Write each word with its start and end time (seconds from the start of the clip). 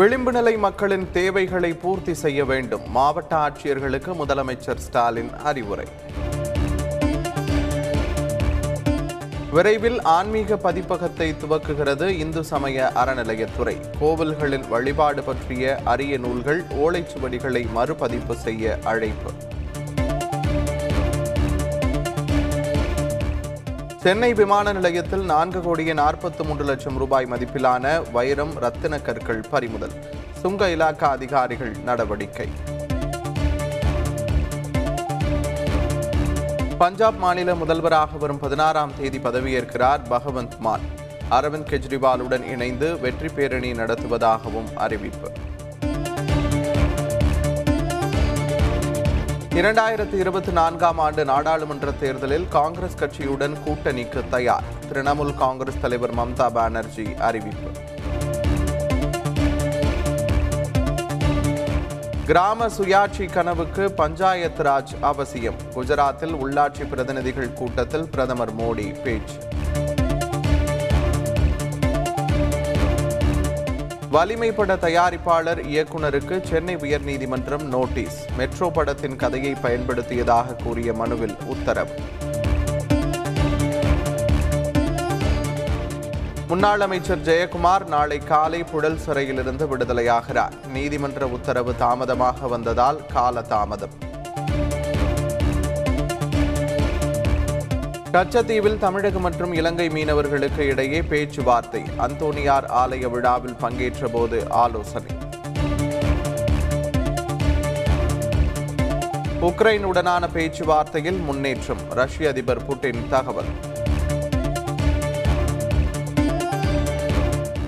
விளிம்பு 0.00 0.32
நிலை 0.32 0.56
மக்களின் 0.56 1.08
தேவைகளை 1.12 1.72
பூர்த்தி 1.72 2.14
செய்ய 2.14 2.44
வேண்டும். 2.44 2.90
மாவட்ட 2.90 3.36
ஆட்சியர்களுக்கு 3.36 4.12
முதலமைச்சர் 4.12 4.76
ஸ்டாலின் 4.76 5.36
அறிவுரை. 5.36 5.86
விரைவில் 9.50 10.02
ஆன்மீக 10.02 10.54
பதிப்பகத்தை 10.54 11.34
துவக்குகிறது 11.42 12.08
இந்து 12.08 12.44
சமய 12.44 12.92
அறநிலையத்துறை. 12.94 13.76
கோவில்களின் 14.00 14.68
வழிபாடு 14.68 15.22
பற்றிய 15.22 15.80
அரிய 15.84 16.18
நூல்கள் 16.18 16.62
ஓலைச்சுவடிகளை 16.62 17.72
மறுபதிப்பு 17.72 18.36
செய்ய 18.36 18.78
அழைப்பு. 18.84 19.30
சென்னை 24.02 24.34
விமான 24.34 24.72
நிலையத்தில் 24.72 25.24
நான்கு 25.24 25.60
கோடியே 25.60 25.92
நாற்பத்தி 25.92 26.42
மூன்று 26.42 26.64
லட்சம் 26.64 26.96
ரூபாய் 26.96 27.26
மதிப்பிலான 27.30 28.10
வைரம் 28.12 28.52
ரத்தின 28.52 29.00
கற்கள் 29.00 29.44
பறிமுதல். 29.50 29.90
சுங்க 30.32 30.66
இலாக்கா 30.66 31.04
அதிகாரிகள் 31.04 31.70
நடவடிக்கை. 31.70 32.48
பஞ்சாப் 36.78 37.16
மாநில 37.16 37.54
முதல்வராக 37.54 38.16
வரும் 38.16 38.38
பதினாறாம் 38.38 38.92
தேதி 38.98 39.18
பதவியேற்கிறார் 39.18 40.00
பகவந்த் 40.10 40.58
மான். 40.58 40.80
அரவிந்த் 41.30 41.68
கெஜ்ரிவாலுடன் 41.70 42.44
இணைந்து 42.44 43.00
வெற்றி 43.00 43.28
பேரணி 43.28 43.72
நடத்துவதாகவும் 43.72 44.74
அறிவிப்பு. 44.74 45.32
இரண்டாயிரத்தி 49.60 50.14
இருபத்தி 50.14 50.52
நான்காம் 50.52 50.98
ஆண்டு 50.98 51.24
நாடாளுமன்ற 51.24 51.90
தேர்தலில் 51.90 52.48
காங்கிரஸ் 52.48 52.96
கட்சியுடன் 52.96 53.56
கூட்டணிக்கு 53.66 54.28
தயார். 54.28 54.62
திரிணாமுல் 54.92 55.34
காங்கிரஸ் 55.34 55.80
தலைவர் 55.80 56.14
மம்தா 56.14 56.52
பானர்ஜி 56.52 57.14
அறிவிப்பு. 57.14 57.70
கிராம 62.26 62.66
சுயாட்சி 62.66 63.32
கனவுக்கு 63.32 63.92
பஞ்சாயத்து 63.92 64.62
ராஜ் 64.62 65.00
அவசியம். 65.00 65.54
குஜராத்தில் 65.74 66.34
உள்ளாட்சி 66.34 66.88
பிரதிநிதிகள் 66.88 67.52
கூட்டத்தில் 67.52 68.08
பிரதமர் 68.08 68.56
மோடி 68.56 69.02
பேச்சு. 69.02 69.48
வலிமை 74.10 74.52
பட 74.52 74.74
தயாரிப்பாளர் 74.74 75.60
இயக்குனருக்கு 75.72 76.42
சென்னை 76.42 76.76
உயர்நீதிமன்றம் 76.76 77.62
நோட்டீஸ். 77.62 78.26
மெட்ரோ 78.36 78.70
படத்தின் 78.70 79.16
கதையை 79.16 79.52
பயன்படுத்தியதாக 79.62 80.56
கூறிய 80.62 80.92
மனுவில் 80.92 81.36
உத்தரவு. 81.46 81.90
முன்னாள் 86.48 86.80
அமைச்சர் 86.80 87.22
ஜெயக்குமார் 87.22 87.86
நாளை 87.86 88.18
காலை 88.18 88.62
புழல் 88.62 88.98
சிறையிலிருந்து 88.98 89.76
விடுதலையாகிறார். 89.76 90.52
நீதிமன்ற 90.72 91.26
உத்தரவு 91.26 91.76
தாமதமாக 91.76 92.48
வந்ததால் 92.48 93.06
கால 93.06 93.42
கச்சத்தீவில் 98.12 98.78
தமிழக 98.78 99.18
மற்றும் 99.18 99.52
இலங்கை 99.52 99.88
மீனவர்களுக்கு 99.88 100.58
இடையே 100.58 101.02
பேச்சுவார்த்தை. 101.02 101.82
அந்தோனியார் 101.98 102.66
ஆலய 102.68 103.10
விழாவில் 103.10 103.54
பங்கேற்ற 103.54 104.08
போது 104.08 104.50
ஆலோசனை. 104.50 105.16
உக்ரைனுடனான 109.40 110.28
பேச்சுவார்த்தையில் 110.34 111.24
முன்னேற்றம். 111.24 111.78
ரஷ்ய 111.90 112.28
அதிபர் 112.28 112.62
புட்டின் 112.68 113.08
தகவல். 113.08 113.52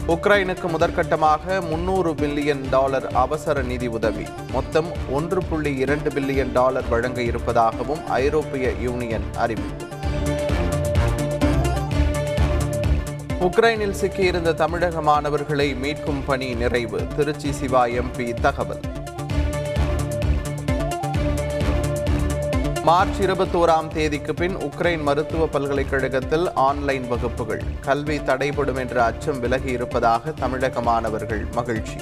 உக்ரைனுக்கு 0.07 0.69
முதற்கட்டமாக 0.69 1.69
முன்னூறு 1.69 2.11
பில்லியன் 2.11 2.69
டாலர் 2.71 3.07
அவசர 3.07 3.63
நிதி 3.63 3.87
உதவி. 3.87 4.27
மொத்தம் 4.53 4.91
ஒன்று 5.11 5.43
புள்ளி 5.45 5.77
இரண்டு 5.77 6.11
பில்லியன் 6.11 6.53
டாலர் 6.53 6.89
வழங்க 6.89 7.23
இருப்பதாகவும் 7.23 8.07
ஐரோப்பிய 8.09 8.71
யூனியன் 8.81 9.25
அறிவிப்பு. 9.37 9.92
உக்ரைனில் 13.43 13.95
சிக்கியிருந்த 14.01 14.55
தமிழக 14.55 15.03
மாணவர்களை 15.03 15.75
மீட்கும் 15.75 16.23
பணி 16.27 16.55
நிறைவு. 16.55 17.01
திருச்சி 17.17 17.53
சிவா 17.53 17.87
எம்பி 17.87 18.41
தகவல். 18.41 18.81
மார்ச் 22.83 23.21
இருபத்தோராம் 23.21 23.89
தேதிக்கு 23.89 24.35
பின் 24.35 24.57
உக்ரைன் 24.57 25.03
மருத்துவ 25.03 25.47
பல்கலைக்கழகத்தில் 25.47 26.53
ஆன்லைன் 26.53 27.09
வகுப்புகள். 27.09 27.63
கல்வி 27.81 28.19
தடைபடும் 28.19 28.79
என்ற 28.79 29.05
அச்சம் 29.05 29.41
விலகி 29.41 29.71
இருப்பதாக 29.71 30.31
தமிழக 30.31 30.81
மாணவர்கள் 30.81 31.47
மகிழ்ச்சி. 31.53 31.97